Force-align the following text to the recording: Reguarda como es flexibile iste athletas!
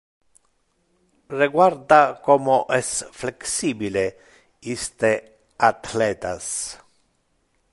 Reguarda 1.39 1.99
como 2.27 2.55
es 2.77 2.89
flexibile 3.19 4.05
iste 4.75 5.11
athletas! 5.71 6.47